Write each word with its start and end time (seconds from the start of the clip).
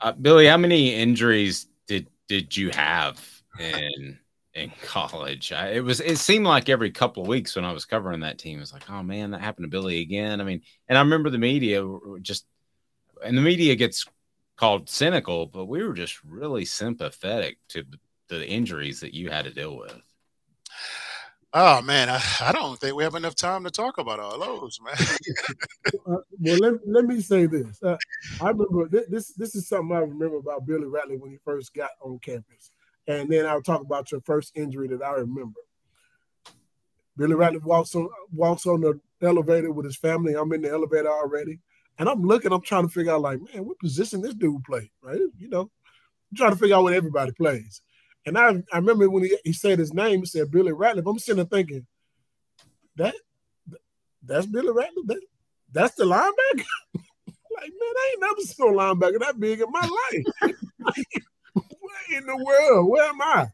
Uh, 0.00 0.12
Billy, 0.12 0.46
how 0.46 0.56
many 0.56 0.94
injuries 0.94 1.66
did 1.86 2.08
did 2.28 2.56
you 2.56 2.70
have 2.70 3.20
in 3.58 4.18
in 4.54 4.72
college? 4.82 5.52
I, 5.52 5.72
it 5.72 5.84
was 5.84 6.00
it 6.00 6.18
seemed 6.18 6.46
like 6.46 6.68
every 6.68 6.90
couple 6.90 7.22
of 7.22 7.28
weeks 7.28 7.54
when 7.56 7.64
I 7.64 7.72
was 7.72 7.84
covering 7.84 8.20
that 8.20 8.38
team, 8.38 8.58
it 8.58 8.60
was 8.60 8.72
like, 8.72 8.88
oh 8.90 9.02
man, 9.02 9.30
that 9.32 9.40
happened 9.40 9.64
to 9.64 9.68
Billy 9.68 10.00
again. 10.00 10.40
I 10.40 10.44
mean, 10.44 10.62
and 10.88 10.96
I 10.96 11.00
remember 11.02 11.30
the 11.30 11.38
media 11.38 11.84
just, 12.22 12.46
and 13.24 13.36
the 13.36 13.42
media 13.42 13.74
gets 13.76 14.06
called 14.56 14.88
cynical, 14.88 15.46
but 15.46 15.66
we 15.66 15.82
were 15.82 15.94
just 15.94 16.22
really 16.24 16.64
sympathetic 16.64 17.58
to 17.68 17.82
the, 17.82 17.98
the 18.36 18.48
injuries 18.48 19.00
that 19.00 19.14
you 19.14 19.30
had 19.30 19.44
to 19.44 19.50
deal 19.50 19.76
with. 19.76 20.00
Oh 21.52 21.82
man, 21.82 22.08
I, 22.08 22.20
I 22.40 22.52
don't 22.52 22.78
think 22.78 22.96
we 22.96 23.04
have 23.04 23.14
enough 23.14 23.34
time 23.34 23.64
to 23.64 23.70
talk 23.70 23.98
about 23.98 24.20
all 24.20 24.38
those, 24.38 24.78
man. 24.82 24.94
Uh, 26.06 26.16
well, 26.38 26.58
let, 26.58 26.74
let 26.86 27.04
me 27.04 27.20
say 27.20 27.46
this. 27.46 27.82
Uh, 27.82 27.96
I 28.40 28.50
remember 28.50 28.88
th- 28.88 29.08
this. 29.08 29.32
This 29.32 29.54
is 29.54 29.68
something 29.68 29.94
I 29.96 30.00
remember 30.00 30.36
about 30.36 30.66
Billy 30.66 30.84
Ratliff 30.84 31.20
when 31.20 31.30
he 31.30 31.38
first 31.44 31.74
got 31.74 31.90
on 32.00 32.18
campus, 32.20 32.70
and 33.06 33.28
then 33.28 33.46
I'll 33.46 33.62
talk 33.62 33.80
about 33.80 34.12
your 34.12 34.20
first 34.22 34.52
injury 34.56 34.88
that 34.88 35.02
I 35.02 35.12
remember. 35.12 35.60
Billy 37.16 37.34
Ratliff 37.34 37.64
walks 37.64 37.94
on 37.94 38.08
walks 38.32 38.66
on 38.66 38.80
the 38.80 39.00
elevator 39.22 39.72
with 39.72 39.84
his 39.84 39.96
family. 39.96 40.34
I'm 40.34 40.52
in 40.52 40.62
the 40.62 40.70
elevator 40.70 41.10
already, 41.10 41.58
and 41.98 42.08
I'm 42.08 42.22
looking. 42.22 42.52
I'm 42.52 42.62
trying 42.62 42.86
to 42.86 42.92
figure 42.92 43.12
out 43.12 43.22
like, 43.22 43.40
man, 43.52 43.64
what 43.64 43.78
position 43.78 44.22
this 44.22 44.34
dude 44.34 44.64
play? 44.64 44.90
Right? 45.02 45.20
You 45.38 45.48
know, 45.48 45.62
I'm 45.62 46.36
trying 46.36 46.52
to 46.52 46.58
figure 46.58 46.76
out 46.76 46.84
what 46.84 46.94
everybody 46.94 47.32
plays. 47.32 47.82
And 48.30 48.38
I 48.38 48.62
I 48.72 48.78
remember 48.78 49.10
when 49.10 49.24
he, 49.24 49.36
he 49.42 49.52
said 49.52 49.80
his 49.80 49.92
name, 49.92 50.20
he 50.20 50.26
said 50.26 50.52
Billy 50.52 50.70
Ratliff. 50.70 51.10
I'm 51.10 51.18
sitting 51.18 51.38
there 51.38 51.46
thinking, 51.46 51.84
that 52.94 53.16
that's 54.22 54.46
Billy 54.46 54.68
Ratliff. 54.68 55.06
That, 55.06 55.20
that's 55.72 55.96
the 55.96 56.04
linebacker. 56.04 56.64
like, 56.94 57.70
man, 57.70 57.96
I 57.96 58.10
ain't 58.12 58.20
never 58.20 58.40
seen 58.42 58.72
no 58.72 58.78
linebacker 58.78 59.18
that 59.18 59.40
big 59.40 59.60
in 59.60 59.66
my 59.72 59.80
life. 59.80 60.54
Where 61.54 62.18
in 62.18 62.26
the 62.26 62.36
world? 62.36 62.88
Where 62.88 63.08
am 63.08 63.20
I? 63.20 63.48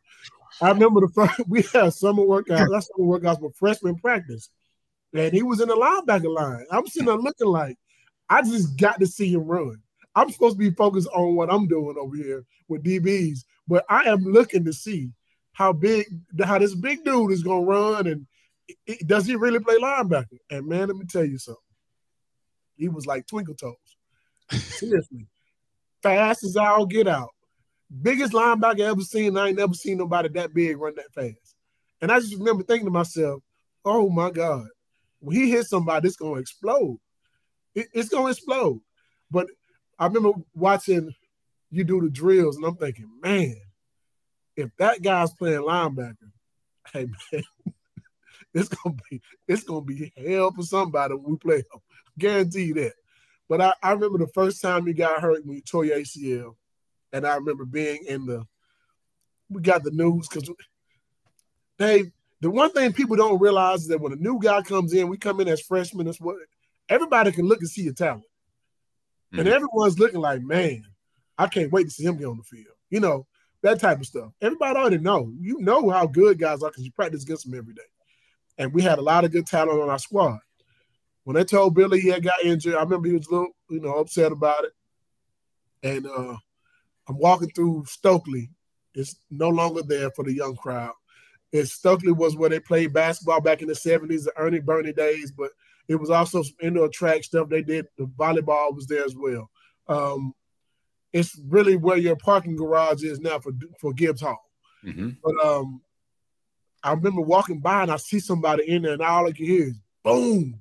I 0.60 0.68
remember 0.68 1.00
the 1.00 1.08
first 1.14 1.40
we 1.48 1.62
had 1.72 1.94
summer 1.94 2.24
workouts. 2.24 2.70
That's 2.70 2.90
summer 2.94 3.18
workouts 3.18 3.40
for 3.40 3.52
freshman 3.52 3.96
practice, 3.96 4.50
and 5.14 5.32
he 5.32 5.42
was 5.42 5.62
in 5.62 5.68
the 5.68 5.74
linebacker 5.74 6.34
line. 6.34 6.66
I'm 6.70 6.86
sitting 6.86 7.06
there 7.06 7.16
looking 7.16 7.48
like 7.48 7.78
I 8.28 8.42
just 8.42 8.78
got 8.78 9.00
to 9.00 9.06
see 9.06 9.32
him 9.32 9.44
run. 9.44 9.80
I'm 10.14 10.30
supposed 10.30 10.56
to 10.56 10.58
be 10.58 10.70
focused 10.70 11.08
on 11.14 11.34
what 11.34 11.50
I'm 11.50 11.66
doing 11.66 11.96
over 11.98 12.14
here 12.14 12.44
with 12.68 12.84
DBs, 12.84 13.38
but 13.68 13.84
I 13.88 14.04
am 14.04 14.24
looking 14.24 14.64
to 14.64 14.72
see 14.72 15.12
how 15.52 15.72
big, 15.72 16.06
how 16.42 16.58
this 16.58 16.74
big 16.74 17.04
dude 17.04 17.32
is 17.32 17.42
gonna 17.42 17.64
run, 17.64 18.06
and 18.06 18.26
it- 18.68 18.78
it- 18.86 19.06
does 19.06 19.26
he 19.26 19.36
really 19.36 19.58
play 19.58 19.78
linebacker? 19.78 20.38
And 20.50 20.66
man, 20.66 20.88
let 20.88 20.96
me 20.96 21.06
tell 21.06 21.24
you 21.24 21.38
something. 21.38 21.62
He 22.76 22.88
was 22.88 23.06
like 23.06 23.26
twinkle 23.26 23.54
toes. 23.54 23.74
Seriously, 24.50 25.26
fast 26.02 26.44
as 26.44 26.56
I'll 26.56 26.86
get 26.86 27.08
out. 27.08 27.30
Biggest 28.02 28.32
linebacker 28.32 28.80
I 28.80 28.90
ever 28.90 29.00
seen. 29.00 29.36
I 29.36 29.48
ain't 29.48 29.58
never 29.58 29.74
seen 29.74 29.98
nobody 29.98 30.28
that 30.30 30.52
big 30.52 30.76
run 30.76 30.94
that 30.96 31.12
fast. 31.14 31.54
And 32.00 32.12
I 32.12 32.20
just 32.20 32.36
remember 32.36 32.62
thinking 32.62 32.86
to 32.86 32.90
myself, 32.90 33.42
"Oh 33.84 34.10
my 34.10 34.30
God, 34.30 34.68
when 35.20 35.36
he 35.36 35.50
hits 35.50 35.70
somebody, 35.70 36.08
it's 36.08 36.16
gonna 36.16 36.40
explode. 36.40 36.98
It- 37.74 37.88
it's 37.94 38.08
gonna 38.08 38.30
explode." 38.30 38.80
But 39.30 39.48
I 39.98 40.06
remember 40.06 40.32
watching 40.54 41.14
you 41.70 41.84
do 41.84 42.00
the 42.00 42.10
drills, 42.10 42.56
and 42.56 42.64
I'm 42.64 42.76
thinking, 42.76 43.08
man, 43.22 43.56
if 44.56 44.70
that 44.78 45.02
guy's 45.02 45.32
playing 45.32 45.60
linebacker, 45.60 46.30
hey 46.92 47.06
man, 47.32 47.42
it's 48.54 48.68
gonna 48.68 48.96
be 49.10 49.20
it's 49.46 49.64
gonna 49.64 49.82
be 49.82 50.12
hell 50.16 50.52
for 50.52 50.62
somebody 50.62 51.14
when 51.14 51.32
we 51.32 51.36
play 51.36 51.56
him. 51.56 51.80
Guarantee 52.18 52.72
that. 52.72 52.92
But 53.48 53.60
I, 53.60 53.74
I 53.82 53.92
remember 53.92 54.18
the 54.18 54.32
first 54.32 54.60
time 54.60 54.88
you 54.88 54.94
got 54.94 55.20
hurt 55.20 55.44
when 55.44 55.56
you 55.56 55.62
tore 55.62 55.84
your 55.84 55.98
ACL, 55.98 56.56
and 57.12 57.26
I 57.26 57.36
remember 57.36 57.64
being 57.64 58.04
in 58.08 58.26
the 58.26 58.44
we 59.48 59.60
got 59.60 59.84
the 59.84 59.90
news 59.90 60.28
because 60.28 60.50
they 61.78 62.10
the 62.40 62.50
one 62.50 62.72
thing 62.72 62.92
people 62.92 63.16
don't 63.16 63.40
realize 63.40 63.82
is 63.82 63.88
that 63.88 64.00
when 64.00 64.12
a 64.12 64.16
new 64.16 64.38
guy 64.40 64.62
comes 64.62 64.92
in, 64.92 65.08
we 65.08 65.16
come 65.16 65.40
in 65.40 65.48
as 65.48 65.60
freshmen, 65.60 66.06
that's 66.06 66.20
what 66.20 66.36
everybody 66.88 67.32
can 67.32 67.46
look 67.46 67.60
and 67.60 67.68
see 67.68 67.82
your 67.82 67.94
talent. 67.94 68.24
And 69.32 69.40
mm-hmm. 69.40 69.54
everyone's 69.54 69.98
looking 69.98 70.20
like, 70.20 70.42
man, 70.42 70.84
I 71.38 71.46
can't 71.46 71.72
wait 71.72 71.84
to 71.84 71.90
see 71.90 72.04
him 72.04 72.16
get 72.16 72.26
on 72.26 72.38
the 72.38 72.42
field. 72.42 72.74
You 72.90 73.00
know, 73.00 73.26
that 73.62 73.80
type 73.80 74.00
of 74.00 74.06
stuff. 74.06 74.32
Everybody 74.40 74.78
already 74.78 74.98
know. 74.98 75.32
You 75.38 75.58
know 75.60 75.90
how 75.90 76.06
good 76.06 76.38
guys 76.38 76.62
are 76.62 76.70
because 76.70 76.84
you 76.84 76.92
practice 76.92 77.24
against 77.24 77.48
them 77.48 77.58
every 77.58 77.74
day. 77.74 77.82
And 78.58 78.72
we 78.72 78.82
had 78.82 78.98
a 78.98 79.02
lot 79.02 79.24
of 79.24 79.32
good 79.32 79.46
talent 79.46 79.80
on 79.80 79.90
our 79.90 79.98
squad. 79.98 80.38
When 81.24 81.34
they 81.34 81.44
told 81.44 81.74
Billy 81.74 82.00
he 82.00 82.08
had 82.08 82.22
got 82.22 82.44
injured, 82.44 82.74
I 82.74 82.82
remember 82.82 83.08
he 83.08 83.14
was 83.14 83.26
a 83.26 83.30
little, 83.32 83.56
you 83.68 83.80
know, 83.80 83.94
upset 83.96 84.32
about 84.32 84.64
it. 84.64 84.72
And 85.82 86.06
uh, 86.06 86.36
I'm 87.08 87.18
walking 87.18 87.50
through 87.50 87.84
Stokely. 87.86 88.50
It's 88.94 89.16
no 89.30 89.48
longer 89.48 89.82
there 89.82 90.10
for 90.12 90.24
the 90.24 90.32
young 90.32 90.56
crowd. 90.56 90.92
It 91.52 91.66
Stokely 91.66 92.12
was 92.12 92.36
where 92.36 92.50
they 92.50 92.60
played 92.60 92.92
basketball 92.92 93.40
back 93.40 93.60
in 93.60 93.68
the 93.68 93.74
70s, 93.74 94.24
the 94.24 94.32
Ernie 94.36 94.60
Bernie 94.60 94.92
days, 94.92 95.32
but 95.32 95.50
it 95.88 95.96
was 95.96 96.10
also 96.10 96.42
some 96.42 96.56
indoor 96.62 96.88
track 96.88 97.24
stuff 97.24 97.48
they 97.48 97.62
did. 97.62 97.86
The 97.98 98.04
volleyball 98.04 98.74
was 98.74 98.86
there 98.86 99.04
as 99.04 99.14
well. 99.16 99.50
Um, 99.88 100.32
it's 101.16 101.38
really 101.48 101.76
where 101.76 101.96
your 101.96 102.16
parking 102.16 102.56
garage 102.56 103.02
is 103.02 103.20
now 103.20 103.38
for 103.38 103.52
for 103.80 103.92
Gibbs 103.92 104.20
Hall. 104.20 104.42
But 105.24 105.44
um, 105.44 105.80
I 106.82 106.92
remember 106.92 107.22
walking 107.22 107.60
by 107.60 107.82
and 107.82 107.90
I 107.90 107.96
see 107.96 108.20
somebody 108.20 108.68
in 108.68 108.82
there, 108.82 108.92
and 108.92 109.02
all 109.02 109.26
I 109.26 109.32
can 109.32 109.46
hear 109.46 109.68
is 109.68 109.80
boom, 110.04 110.60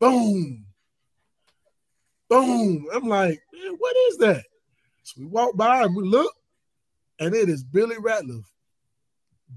boom, 0.00 0.64
boom. 2.28 2.86
I'm 2.94 3.08
like, 3.08 3.40
man, 3.52 3.74
what 3.78 3.96
is 4.08 4.16
that? 4.18 4.44
So 5.02 5.20
we 5.20 5.26
walk 5.26 5.56
by 5.56 5.82
and 5.82 5.94
we 5.94 6.04
look, 6.04 6.32
and 7.20 7.34
it 7.34 7.48
is 7.48 7.62
Billy 7.62 7.96
Ratliff 7.96 8.44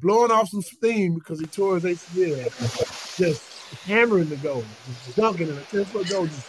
blowing 0.02 0.32
off 0.32 0.50
some 0.50 0.62
steam 0.62 1.16
because 1.16 1.40
he 1.40 1.46
tore 1.46 1.80
his 1.80 1.86
ACL, 1.86 3.18
just 3.18 3.42
hammering 3.86 4.28
the 4.28 4.36
goal, 4.38 4.66
just 5.06 5.16
dunking 5.16 5.48
in 5.48 5.58
a 5.58 5.62
10 5.62 5.86
foot 5.86 6.10
goal, 6.10 6.28
just 6.28 6.48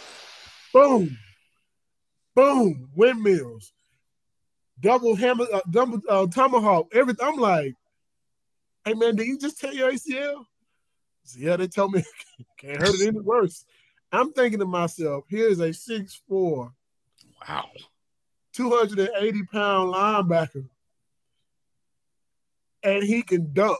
boom, 0.73 1.17
boom, 2.37 2.87
windmills, 2.95 3.73
double 4.79 5.15
hammer, 5.15 5.47
uh, 5.51 5.61
double 5.71 5.99
uh, 6.07 6.27
tomahawk, 6.27 6.87
everything. 6.93 7.27
I'm 7.27 7.37
like, 7.37 7.73
hey 8.85 8.93
man, 8.93 9.15
did 9.15 9.25
you 9.25 9.39
just 9.39 9.59
tear 9.59 9.73
your 9.73 9.91
ACL? 9.91 10.45
So, 11.23 11.39
yeah, 11.39 11.55
they 11.55 11.67
told 11.67 11.93
me 11.93 12.03
can't 12.57 12.77
hurt 12.77 12.93
it 12.93 13.07
any 13.07 13.19
worse. 13.19 13.65
I'm 14.11 14.31
thinking 14.33 14.59
to 14.59 14.65
myself, 14.65 15.25
here's 15.27 15.59
a 15.59 15.73
six 15.73 16.21
four 16.29 16.71
Wow. 17.47 17.69
280 18.53 19.43
pound 19.51 19.93
linebacker. 19.93 20.65
And 22.83 23.03
he 23.03 23.23
can 23.23 23.51
dunk 23.51 23.79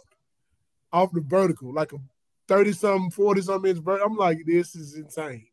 off 0.92 1.12
the 1.12 1.22
vertical 1.22 1.72
like 1.72 1.94
a 1.94 1.98
30 2.48 2.72
something, 2.74 3.12
40 3.12 3.42
something 3.42 3.72
inch 3.72 3.84
vertical. 3.84 4.10
I'm 4.12 4.18
like, 4.18 4.40
this 4.46 4.76
is 4.76 4.96
insane. 4.96 5.48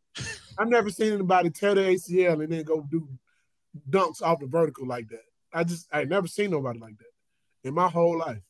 I've 0.59 0.69
never 0.69 0.91
seen 0.91 1.13
anybody 1.13 1.51
tear 1.51 1.75
the 1.75 1.83
ACL 1.83 2.43
and 2.43 2.53
then 2.53 2.65
go 2.65 2.87
do 2.91 3.09
dunks 3.91 4.23
off 4.23 4.41
the 4.41 4.47
vertical 4.47 4.87
like 4.87 5.09
that. 5.09 5.25
I 5.53 5.65
just 5.65 5.87
I 5.93 6.05
never 6.05 6.27
seen 6.27 6.51
nobody 6.51 6.79
like 6.79 6.99
that 6.99 7.69
in 7.69 7.75
my 7.75 7.89
whole 7.89 8.19
life. 8.19 8.43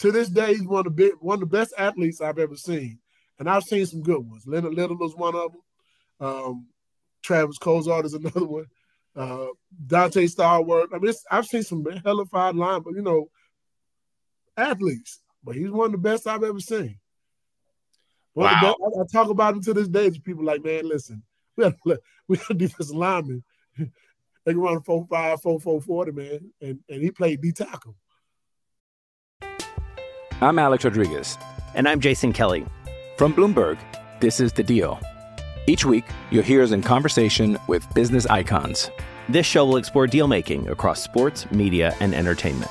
To 0.00 0.12
this 0.12 0.28
day, 0.28 0.54
he's 0.54 0.66
one 0.66 0.80
of 0.80 0.84
the 0.84 0.90
big, 0.90 1.12
one 1.20 1.36
of 1.36 1.40
the 1.40 1.46
best 1.58 1.72
athletes 1.78 2.20
I've 2.20 2.38
ever 2.38 2.56
seen, 2.56 2.98
and 3.38 3.48
I've 3.48 3.62
seen 3.62 3.86
some 3.86 4.02
good 4.02 4.18
ones. 4.18 4.44
Leonard 4.46 4.74
Little 4.74 4.96
was 4.96 5.14
one 5.16 5.34
of 5.34 5.52
them. 5.52 5.60
Um, 6.20 6.66
Travis 7.22 7.58
Cozart 7.58 8.06
is 8.06 8.14
another 8.14 8.44
one. 8.44 8.66
Uh, 9.14 9.46
Donté 9.86 10.30
Stallworth. 10.30 10.88
I 10.94 10.98
mean, 10.98 11.14
I've 11.30 11.46
seen 11.46 11.62
some 11.62 11.84
hellified 12.04 12.54
line, 12.54 12.82
but 12.82 12.94
you 12.94 13.02
know, 13.02 13.30
athletes. 14.56 15.20
But 15.42 15.56
he's 15.56 15.70
one 15.70 15.86
of 15.86 15.92
the 15.92 15.98
best 15.98 16.26
I've 16.26 16.42
ever 16.42 16.60
seen. 16.60 16.98
One 18.36 18.52
wow. 18.52 18.60
Best, 18.60 18.76
I, 18.98 19.00
I, 19.00 19.04
talk 19.10 19.30
about 19.30 19.54
him 19.54 19.62
to 19.62 19.72
this 19.72 19.88
day 19.88 20.10
to 20.10 20.20
people 20.20 20.44
like, 20.44 20.62
man, 20.62 20.86
listen, 20.86 21.22
we 21.56 21.64
have 21.64 21.74
we 22.28 22.36
have 22.36 22.58
defensive 22.58 22.94
linemen. 22.94 23.42
they 23.78 23.88
can 24.52 24.58
run 24.58 24.82
four 24.82 25.06
five, 25.08 25.40
four 25.40 25.58
four 25.58 25.80
forty, 25.80 26.12
man, 26.12 26.52
and 26.60 26.78
and 26.90 27.02
he 27.02 27.10
played 27.10 27.40
D 27.40 27.50
tackle. 27.52 27.96
I'm 30.42 30.58
Alex 30.58 30.84
Rodriguez, 30.84 31.38
and 31.74 31.88
I'm 31.88 31.98
Jason 31.98 32.34
Kelly 32.34 32.66
from 33.16 33.32
Bloomberg. 33.32 33.78
This 34.20 34.38
is 34.38 34.52
the 34.52 34.62
Deal. 34.62 35.00
Each 35.66 35.86
week, 35.86 36.04
you'll 36.30 36.42
hear 36.42 36.62
us 36.62 36.72
in 36.72 36.82
conversation 36.82 37.56
with 37.68 37.86
business 37.94 38.26
icons. 38.26 38.90
This 39.30 39.46
show 39.46 39.64
will 39.64 39.78
explore 39.78 40.06
deal 40.06 40.28
making 40.28 40.68
across 40.68 41.02
sports, 41.02 41.50
media, 41.50 41.96
and 42.00 42.14
entertainment 42.14 42.70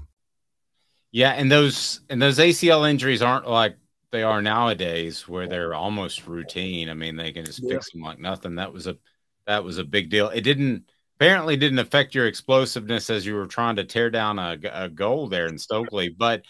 Yeah, 1.11 1.31
and 1.31 1.51
those 1.51 2.01
and 2.09 2.21
those 2.21 2.39
ACL 2.39 2.89
injuries 2.89 3.21
aren't 3.21 3.47
like 3.47 3.77
they 4.11 4.23
are 4.23 4.41
nowadays, 4.41 5.27
where 5.27 5.47
they're 5.47 5.73
almost 5.73 6.27
routine. 6.27 6.89
I 6.89 6.93
mean, 6.93 7.15
they 7.15 7.31
can 7.31 7.45
just 7.45 7.61
yeah. 7.63 7.73
fix 7.73 7.91
them 7.91 8.01
like 8.01 8.19
nothing. 8.19 8.55
That 8.55 8.73
was 8.73 8.87
a 8.87 8.97
that 9.45 9.63
was 9.63 9.77
a 9.77 9.83
big 9.83 10.09
deal. 10.09 10.29
It 10.29 10.41
didn't 10.41 10.85
apparently 11.17 11.55
didn't 11.55 11.79
affect 11.79 12.15
your 12.15 12.27
explosiveness 12.27 13.09
as 13.09 13.25
you 13.25 13.35
were 13.35 13.45
trying 13.45 13.75
to 13.75 13.83
tear 13.83 14.09
down 14.09 14.39
a, 14.39 14.57
a 14.71 14.89
goal 14.89 15.27
there 15.27 15.47
in 15.47 15.57
Stokely. 15.57 16.09
But 16.09 16.43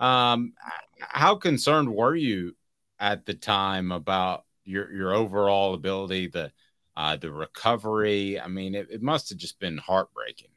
um, 0.00 0.52
how 1.00 1.36
concerned 1.36 1.88
were 1.88 2.14
you 2.14 2.54
at 2.98 3.24
the 3.24 3.34
time 3.34 3.92
about 3.92 4.44
your 4.64 4.92
your 4.92 5.14
overall 5.14 5.74
ability, 5.74 6.28
the 6.28 6.52
uh, 6.96 7.16
the 7.16 7.32
recovery? 7.32 8.40
I 8.40 8.48
mean, 8.48 8.74
it, 8.74 8.88
it 8.90 9.02
must 9.02 9.28
have 9.30 9.38
just 9.38 9.58
been 9.58 9.78
heartbreaking. 9.78 10.50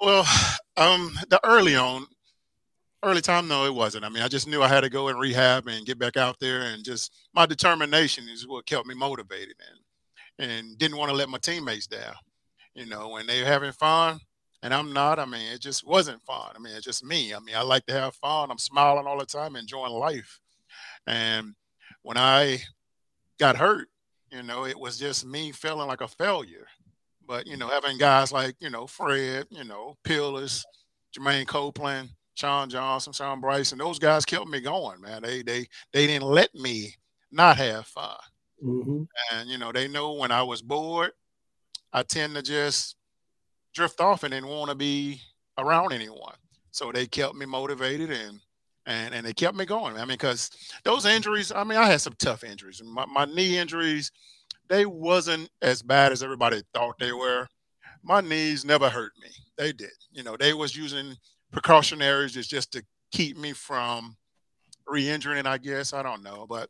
Well, 0.00 0.26
um, 0.76 1.18
the 1.28 1.40
early 1.44 1.76
on, 1.76 2.06
early 3.06 3.22
time, 3.22 3.48
no, 3.48 3.64
it 3.64 3.74
wasn't. 3.74 4.04
I 4.04 4.08
mean, 4.08 4.22
I 4.22 4.28
just 4.28 4.46
knew 4.46 4.62
I 4.62 4.68
had 4.68 4.82
to 4.82 4.90
go 4.90 5.08
and 5.08 5.18
rehab 5.18 5.68
and 5.68 5.86
get 5.86 5.98
back 5.98 6.16
out 6.16 6.36
there, 6.40 6.62
and 6.62 6.84
just 6.84 7.12
my 7.34 7.46
determination 7.46 8.28
is 8.28 8.46
what 8.46 8.66
kept 8.66 8.86
me 8.86 8.94
motivated 8.94 9.54
and 9.70 9.78
and 10.38 10.78
didn't 10.78 10.98
want 10.98 11.10
to 11.10 11.16
let 11.16 11.28
my 11.28 11.38
teammates 11.38 11.86
down. 11.86 12.14
You 12.74 12.86
know, 12.86 13.08
when 13.08 13.26
they're 13.26 13.46
having 13.46 13.72
fun 13.72 14.20
and 14.62 14.74
I'm 14.74 14.92
not, 14.92 15.18
I 15.18 15.24
mean, 15.24 15.52
it 15.52 15.60
just 15.60 15.86
wasn't 15.86 16.22
fun. 16.22 16.52
I 16.54 16.58
mean, 16.58 16.74
it's 16.74 16.84
just 16.84 17.04
me. 17.04 17.34
I 17.34 17.38
mean, 17.38 17.56
I 17.56 17.62
like 17.62 17.86
to 17.86 17.94
have 17.94 18.14
fun. 18.16 18.50
I'm 18.50 18.58
smiling 18.58 19.06
all 19.06 19.18
the 19.18 19.26
time, 19.26 19.56
enjoying 19.56 19.92
life. 19.92 20.40
And 21.06 21.54
when 22.02 22.18
I 22.18 22.62
got 23.38 23.56
hurt, 23.56 23.88
you 24.30 24.42
know, 24.42 24.66
it 24.66 24.78
was 24.78 24.98
just 24.98 25.24
me 25.24 25.52
feeling 25.52 25.86
like 25.86 26.00
a 26.00 26.08
failure. 26.08 26.66
But, 27.26 27.46
you 27.46 27.56
know, 27.56 27.68
having 27.68 27.98
guys 27.98 28.30
like, 28.30 28.56
you 28.60 28.70
know, 28.70 28.86
Fred, 28.86 29.46
you 29.50 29.64
know, 29.64 29.96
Peerless, 30.04 30.64
Jeremaine 31.16 31.46
Copeland, 31.46 32.10
Sean 32.36 32.68
Johnson, 32.68 33.14
Shawn 33.14 33.40
Bryson, 33.40 33.78
those 33.78 33.98
guys 33.98 34.26
kept 34.26 34.46
me 34.46 34.60
going, 34.60 35.00
man. 35.00 35.22
They 35.22 35.42
they 35.42 35.66
they 35.92 36.06
didn't 36.06 36.28
let 36.28 36.54
me 36.54 36.94
not 37.32 37.56
have 37.56 37.86
fun. 37.86 38.16
Mm-hmm. 38.62 39.02
And 39.32 39.48
you 39.48 39.56
know, 39.56 39.72
they 39.72 39.88
know 39.88 40.12
when 40.12 40.30
I 40.30 40.42
was 40.42 40.60
bored, 40.60 41.12
I 41.92 42.02
tend 42.02 42.34
to 42.34 42.42
just 42.42 42.96
drift 43.74 44.00
off 44.00 44.22
and 44.22 44.32
didn't 44.32 44.50
want 44.50 44.68
to 44.68 44.76
be 44.76 45.20
around 45.56 45.92
anyone. 45.92 46.34
So 46.72 46.92
they 46.92 47.06
kept 47.06 47.34
me 47.34 47.46
motivated 47.46 48.10
and 48.10 48.38
and 48.84 49.14
and 49.14 49.24
they 49.24 49.32
kept 49.32 49.56
me 49.56 49.64
going. 49.64 49.96
I 49.96 50.00
mean, 50.00 50.08
because 50.08 50.50
those 50.84 51.06
injuries, 51.06 51.50
I 51.50 51.64
mean, 51.64 51.78
I 51.78 51.86
had 51.86 52.02
some 52.02 52.14
tough 52.18 52.44
injuries. 52.44 52.82
My 52.84 53.06
my 53.06 53.24
knee 53.24 53.56
injuries, 53.56 54.12
they 54.68 54.84
wasn't 54.84 55.48
as 55.62 55.80
bad 55.80 56.12
as 56.12 56.22
everybody 56.22 56.60
thought 56.74 56.98
they 56.98 57.12
were. 57.12 57.48
My 58.02 58.20
knees 58.20 58.66
never 58.66 58.90
hurt 58.90 59.12
me. 59.22 59.30
They 59.56 59.72
did. 59.72 59.90
You 60.12 60.22
know, 60.22 60.36
they 60.36 60.52
was 60.52 60.76
using 60.76 61.16
precautionaries 61.56 62.36
is 62.36 62.46
just 62.46 62.70
to 62.70 62.84
keep 63.10 63.38
me 63.38 63.54
from 63.54 64.14
re-injuring 64.86 65.38
it, 65.38 65.46
I 65.46 65.56
guess. 65.56 65.94
I 65.94 66.02
don't 66.02 66.22
know. 66.22 66.46
But 66.46 66.68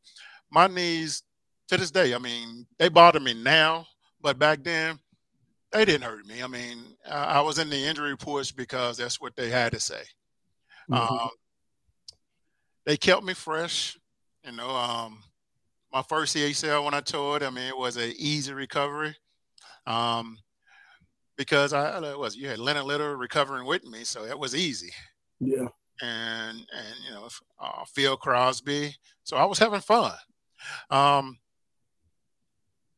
my 0.48 0.68
knees 0.68 1.24
to 1.68 1.76
this 1.76 1.90
day, 1.90 2.14
I 2.14 2.18
mean, 2.18 2.66
they 2.78 2.88
bother 2.88 3.18
me 3.18 3.34
now, 3.34 3.86
but 4.20 4.38
back 4.38 4.62
then 4.62 5.00
they 5.72 5.84
didn't 5.84 6.04
hurt 6.04 6.24
me. 6.24 6.40
I 6.40 6.46
mean, 6.46 6.78
I 7.10 7.40
was 7.40 7.58
in 7.58 7.68
the 7.68 7.76
injury 7.76 8.10
reports 8.10 8.52
because 8.52 8.96
that's 8.96 9.20
what 9.20 9.34
they 9.34 9.50
had 9.50 9.72
to 9.72 9.80
say. 9.80 10.02
Mm-hmm. 10.88 10.94
Um, 10.94 11.30
they 12.84 12.96
kept 12.96 13.24
me 13.24 13.34
fresh. 13.34 13.98
You 14.44 14.52
know, 14.52 14.70
um, 14.70 15.18
my 15.92 16.02
first 16.02 16.36
ACL 16.36 16.84
when 16.84 16.94
I 16.94 17.00
tore 17.00 17.38
it, 17.38 17.42
I 17.42 17.50
mean, 17.50 17.64
it 17.64 17.76
was 17.76 17.96
an 17.96 18.12
easy 18.16 18.52
recovery. 18.52 19.16
Um, 19.84 20.38
because 21.36 21.72
I, 21.72 22.14
was 22.14 22.36
you 22.36 22.48
had 22.48 22.58
Leonard 22.58 22.84
Little 22.84 23.14
recovering 23.14 23.66
with 23.66 23.84
me, 23.84 24.04
so 24.04 24.24
it 24.24 24.38
was 24.38 24.54
easy. 24.54 24.92
Yeah. 25.40 25.68
And 26.02 26.58
and 26.58 26.94
you 27.06 27.12
know 27.12 27.28
uh, 27.60 27.84
Phil 27.94 28.16
Crosby, 28.16 28.94
so 29.24 29.36
I 29.36 29.44
was 29.44 29.58
having 29.58 29.80
fun. 29.80 30.12
Um, 30.90 31.38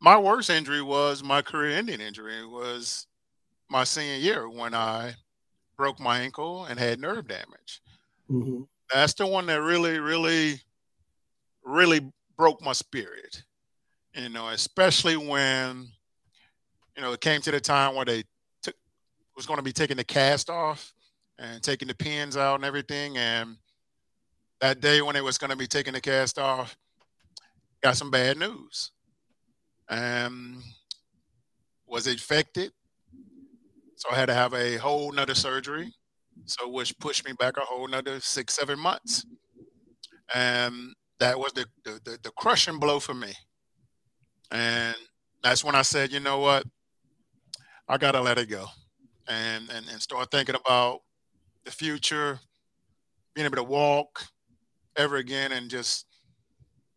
my 0.00 0.18
worst 0.18 0.50
injury 0.50 0.82
was 0.82 1.22
my 1.22 1.42
career-ending 1.42 2.00
injury. 2.00 2.44
Was 2.46 3.06
my 3.70 3.84
senior 3.84 4.16
year 4.16 4.48
when 4.48 4.74
I 4.74 5.14
broke 5.76 6.00
my 6.00 6.20
ankle 6.20 6.64
and 6.64 6.78
had 6.78 7.00
nerve 7.00 7.28
damage. 7.28 7.80
Mm-hmm. 8.30 8.62
That's 8.92 9.14
the 9.14 9.26
one 9.26 9.46
that 9.46 9.62
really, 9.62 9.98
really, 9.98 10.60
really 11.64 12.00
broke 12.36 12.62
my 12.62 12.72
spirit. 12.72 13.42
You 14.14 14.28
know, 14.28 14.48
especially 14.48 15.16
when 15.16 15.88
you 16.98 17.04
know, 17.04 17.14
it 17.14 17.22
came 17.22 17.40
to 17.42 17.52
the 17.52 17.60
time 17.60 17.96
where 17.96 18.06
they 18.06 18.24
took 18.62 18.76
was 19.36 19.46
going 19.46 19.58
to 19.58 19.64
be 19.64 19.72
taking 19.72 19.98
the 19.98 20.04
cast 20.04 20.50
off 20.50 20.94
and 21.38 21.62
taking 21.62 21.88
the 21.88 21.94
pins 21.96 22.36
out 22.36 22.56
and 22.56 22.66
everything. 22.66 23.18
And 23.18 23.56
that 24.60 24.82
day 24.82 25.02
when 25.02 25.16
it 25.16 25.24
was 25.24 25.38
going 25.38 25.52
to 25.52 25.56
be 25.56 25.68
taking 25.68 25.94
the 25.94 26.02
cast 26.02 26.38
off, 26.40 26.76
got 27.82 27.96
some 27.96 28.10
bad 28.10 28.38
news. 28.38 28.92
and 29.90 30.62
was 31.86 32.06
infected. 32.08 32.72
So 33.96 34.10
I 34.12 34.16
had 34.16 34.26
to 34.26 34.34
have 34.34 34.54
a 34.54 34.76
whole 34.76 35.12
nother 35.12 35.36
surgery. 35.36 35.94
So 36.46 36.68
which 36.68 36.98
pushed 36.98 37.26
me 37.26 37.32
back 37.38 37.58
a 37.58 37.62
whole 37.62 37.88
nother 37.88 38.20
six, 38.20 38.54
seven 38.54 38.80
months. 38.80 39.26
And 40.34 40.94
that 41.20 41.38
was 41.38 41.52
the, 41.54 41.66
the, 41.84 42.00
the, 42.04 42.18
the 42.24 42.32
crushing 42.32 42.78
blow 42.80 43.00
for 43.00 43.14
me. 43.14 43.32
And 44.50 44.96
that's 45.42 45.64
when 45.64 45.76
I 45.76 45.82
said, 45.82 46.12
you 46.12 46.20
know 46.20 46.40
what? 46.40 46.64
I 47.88 47.98
gotta 47.98 48.20
let 48.20 48.38
it 48.38 48.48
go. 48.48 48.66
And 49.28 49.68
and, 49.70 49.86
and 49.88 50.00
start 50.00 50.30
thinking 50.30 50.54
about 50.54 51.00
the 51.64 51.70
future, 51.70 52.38
being 53.34 53.46
able 53.46 53.56
to 53.56 53.62
walk 53.62 54.24
ever 54.96 55.16
again 55.16 55.52
and 55.52 55.70
just 55.70 56.06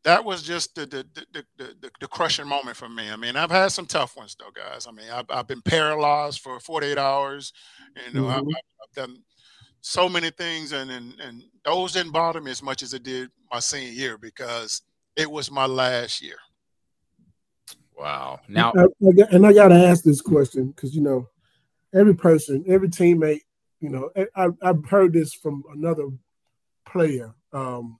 that 0.03 0.23
was 0.25 0.41
just 0.41 0.75
the 0.75 0.85
the, 0.85 1.05
the 1.13 1.45
the, 1.57 1.75
the, 1.79 1.91
the, 1.99 2.07
crushing 2.07 2.47
moment 2.47 2.75
for 2.75 2.89
me. 2.89 3.09
I 3.11 3.15
mean, 3.15 3.35
I've 3.35 3.51
had 3.51 3.71
some 3.71 3.85
tough 3.85 4.17
ones 4.17 4.35
though, 4.39 4.51
guys. 4.51 4.87
I 4.87 4.91
mean, 4.91 5.09
I've, 5.11 5.25
I've 5.29 5.47
been 5.47 5.61
paralyzed 5.61 6.39
for 6.39 6.59
48 6.59 6.97
hours. 6.97 7.53
You 8.07 8.13
know, 8.19 8.27
mm-hmm. 8.27 8.31
I've, 8.31 8.43
I've, 8.43 8.95
done 8.95 9.17
so 9.81 10.09
many 10.09 10.31
things, 10.31 10.71
and, 10.73 10.91
and 10.91 11.19
and 11.19 11.43
those 11.63 11.93
didn't 11.93 12.11
bother 12.11 12.41
me 12.41 12.51
as 12.51 12.63
much 12.63 12.81
as 12.83 12.93
it 12.93 13.03
did 13.03 13.29
my 13.51 13.59
senior 13.59 13.91
year 13.91 14.17
because 14.17 14.81
it 15.15 15.29
was 15.29 15.51
my 15.51 15.65
last 15.65 16.21
year. 16.21 16.37
Wow. 18.01 18.39
Now, 18.47 18.73
and 18.99 19.45
I 19.45 19.53
got 19.53 19.67
to 19.67 19.75
ask 19.75 20.03
this 20.03 20.21
question 20.21 20.71
because 20.71 20.95
you 20.95 21.01
know, 21.01 21.29
every 21.93 22.15
person, 22.15 22.63
every 22.67 22.89
teammate, 22.89 23.41
you 23.79 23.89
know, 23.89 24.09
I, 24.35 24.47
I've 24.63 24.83
heard 24.85 25.13
this 25.13 25.35
from 25.35 25.63
another 25.71 26.07
player. 26.83 27.35
Um, 27.53 27.99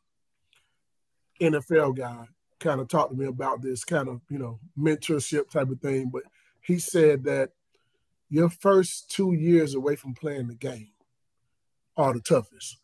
NFL 1.39 1.97
guy 1.97 2.25
kind 2.59 2.81
of 2.81 2.87
talked 2.87 3.11
to 3.11 3.17
me 3.17 3.25
about 3.25 3.61
this 3.61 3.83
kind 3.83 4.09
of, 4.09 4.21
you 4.27 4.39
know, 4.39 4.59
mentorship 4.77 5.51
type 5.51 5.69
of 5.69 5.79
thing. 5.81 6.09
But 6.11 6.23
he 6.61 6.79
said 6.79 7.23
that 7.25 7.51
your 8.31 8.49
first 8.49 9.11
two 9.11 9.33
years 9.33 9.75
away 9.75 9.95
from 9.95 10.15
playing 10.15 10.47
the 10.47 10.55
game 10.55 10.89
are 11.95 12.13
the 12.13 12.21
toughest 12.21 12.77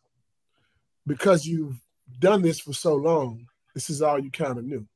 because 1.04 1.46
you've 1.46 1.80
done 2.20 2.42
this 2.42 2.60
for 2.60 2.72
so 2.72 2.94
long. 2.94 3.48
This 3.74 3.90
is 3.90 4.02
all 4.02 4.20
you 4.20 4.30
kind 4.30 4.56
of 4.56 4.64
knew. 4.64 4.86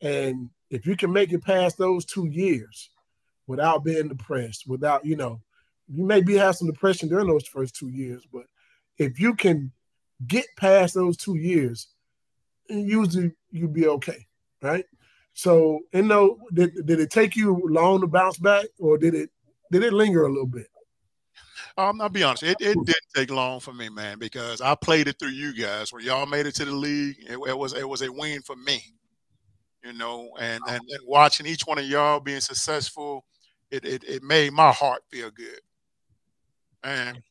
And 0.00 0.48
if 0.70 0.86
you 0.86 0.96
can 0.96 1.12
make 1.12 1.32
it 1.32 1.44
past 1.44 1.78
those 1.78 2.04
two 2.04 2.26
years 2.26 2.90
without 3.46 3.84
being 3.84 4.08
depressed, 4.08 4.64
without, 4.66 5.04
you 5.04 5.16
know, 5.16 5.40
you 5.88 6.04
maybe 6.04 6.36
have 6.36 6.56
some 6.56 6.68
depression 6.68 7.08
during 7.08 7.26
those 7.26 7.46
first 7.46 7.74
two 7.74 7.88
years, 7.88 8.26
but 8.32 8.44
if 8.98 9.18
you 9.18 9.34
can 9.34 9.72
get 10.26 10.46
past 10.56 10.94
those 10.94 11.16
two 11.16 11.36
years 11.36 11.88
usually 12.68 13.32
you'll 13.50 13.68
be 13.68 13.86
okay, 13.86 14.26
right? 14.62 14.84
So, 15.34 15.80
you 15.92 16.02
know, 16.02 16.38
did, 16.52 16.86
did 16.86 17.00
it 17.00 17.10
take 17.10 17.36
you 17.36 17.62
long 17.68 18.00
to 18.00 18.06
bounce 18.06 18.38
back, 18.38 18.66
or 18.78 18.98
did 18.98 19.14
it 19.14 19.30
did 19.70 19.84
it 19.84 19.92
linger 19.92 20.24
a 20.24 20.28
little 20.28 20.46
bit? 20.46 20.66
Um, 21.76 22.00
I'll 22.00 22.08
be 22.08 22.24
honest, 22.24 22.42
it, 22.42 22.56
it 22.60 22.76
didn't 22.84 23.06
take 23.14 23.30
long 23.30 23.60
for 23.60 23.72
me, 23.72 23.88
man, 23.88 24.18
because 24.18 24.60
I 24.60 24.74
played 24.74 25.06
it 25.06 25.18
through 25.18 25.30
you 25.30 25.54
guys. 25.54 25.92
When 25.92 26.02
y'all 26.02 26.26
made 26.26 26.46
it 26.46 26.54
to 26.56 26.64
the 26.64 26.72
league, 26.72 27.16
it, 27.20 27.38
it 27.46 27.56
was 27.56 27.72
it 27.72 27.88
was 27.88 28.02
a 28.02 28.12
win 28.12 28.42
for 28.42 28.56
me, 28.56 28.82
you 29.84 29.92
know, 29.92 30.30
and, 30.40 30.62
and 30.68 30.80
and 30.80 31.00
watching 31.06 31.46
each 31.46 31.62
one 31.62 31.78
of 31.78 31.84
y'all 31.84 32.20
being 32.20 32.40
successful, 32.40 33.24
it 33.70 33.84
it, 33.84 34.04
it 34.04 34.22
made 34.22 34.52
my 34.52 34.72
heart 34.72 35.02
feel 35.10 35.30
good, 35.30 35.60
and 36.82 37.22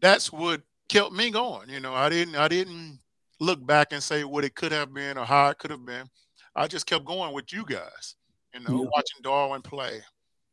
that's 0.00 0.32
what 0.32 0.62
kept 0.88 1.12
me 1.12 1.30
going. 1.30 1.68
You 1.68 1.80
know, 1.80 1.94
I 1.94 2.08
didn't 2.08 2.36
I 2.36 2.48
didn't 2.48 2.98
look 3.40 3.64
back 3.66 3.92
and 3.92 4.02
say 4.02 4.24
what 4.24 4.44
it 4.44 4.54
could 4.54 4.72
have 4.72 4.92
been 4.92 5.18
or 5.18 5.24
how 5.24 5.48
it 5.48 5.58
could 5.58 5.70
have 5.70 5.84
been. 5.84 6.08
I 6.54 6.68
just 6.68 6.86
kept 6.86 7.04
going 7.04 7.34
with 7.34 7.52
you 7.52 7.64
guys, 7.64 8.14
you 8.54 8.60
know, 8.60 8.82
yeah. 8.82 8.88
watching 8.94 9.22
Darwin 9.22 9.62
play, 9.62 10.00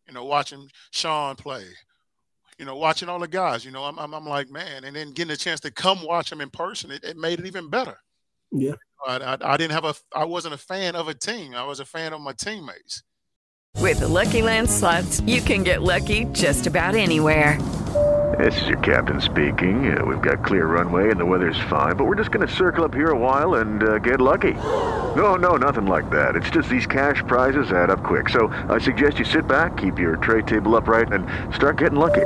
you 0.08 0.14
know, 0.14 0.26
watching 0.26 0.68
Sean 0.90 1.36
play, 1.36 1.66
you 2.58 2.66
know, 2.66 2.76
watching 2.76 3.08
all 3.08 3.20
the 3.20 3.28
guys, 3.28 3.64
you 3.64 3.72
know, 3.72 3.84
I'm, 3.84 4.00
I'm, 4.00 4.14
I'm 4.14 4.26
like, 4.26 4.50
man, 4.50 4.84
and 4.84 4.96
then 4.96 5.12
getting 5.12 5.32
a 5.32 5.38
chance 5.38 5.60
to 5.62 5.72
come 5.72 6.04
watch 6.04 6.30
them 6.30 6.42
in 6.42 6.50
person, 6.50 6.92
it, 6.92 7.04
it 7.04 7.18
made 7.18 7.40
it 7.40 7.46
even 7.46 7.70
better. 7.70 7.98
Yeah. 8.52 8.74
I, 9.08 9.18
I, 9.18 9.54
I 9.54 9.58
didn't 9.58 9.74
have 9.74 9.86
a, 9.86 9.96
I 10.16 10.26
wasn't 10.26 10.54
a 10.54 10.58
fan 10.58 10.96
of 10.96 11.08
a 11.08 11.14
team. 11.14 11.54
I 11.54 11.64
was 11.64 11.80
a 11.80 11.86
fan 11.86 12.14
of 12.14 12.22
my 12.22 12.34
teammates. 12.34 13.04
With 13.78 14.00
the 14.00 14.08
Lucky 14.08 14.42
Land 14.42 14.70
slots, 14.70 15.22
you 15.22 15.42
can 15.42 15.64
get 15.64 15.82
lucky 15.82 16.26
just 16.26 16.68
about 16.68 16.96
anywhere. 16.96 17.60
This 18.38 18.62
is 18.62 18.68
your 18.70 18.78
captain 18.80 19.20
speaking. 19.20 19.96
Uh, 19.96 20.06
we've 20.06 20.22
got 20.22 20.44
clear 20.46 20.66
runway 20.66 21.10
and 21.10 21.20
the 21.20 21.26
weather's 21.26 21.60
fine, 21.70 21.96
but 21.96 22.06
we're 22.06 22.16
just 22.16 22.32
going 22.32 22.48
to 22.48 22.54
circle 22.54 22.86
up 22.86 22.94
here 22.94 23.12
a 23.12 23.18
while 23.18 23.56
and 23.56 23.84
uh, 23.84 23.98
get 24.00 24.22
lucky. 24.22 24.54
No, 25.16 25.36
no, 25.36 25.58
nothing 25.58 25.86
like 25.86 26.10
that. 26.12 26.36
It's 26.36 26.50
just 26.50 26.70
these 26.70 26.86
cash 26.86 27.22
prizes 27.28 27.72
add 27.72 27.90
up 27.90 28.04
quick. 28.04 28.30
So 28.30 28.48
I 28.70 28.78
suggest 28.78 29.20
you 29.20 29.26
sit 29.26 29.48
back, 29.48 29.78
keep 29.78 30.00
your 30.00 30.16
tray 30.16 30.44
table 30.44 30.76
upright, 30.76 31.12
and 31.12 31.28
start 31.54 31.78
getting 31.78 32.00
lucky. 32.00 32.26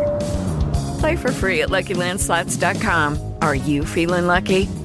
Play 1.00 1.16
for 1.16 1.32
free 1.32 1.62
at 1.64 1.70
LuckyLandSlots.com. 1.70 3.34
Are 3.42 3.56
you 3.56 3.84
feeling 3.86 4.28
lucky? 4.28 4.68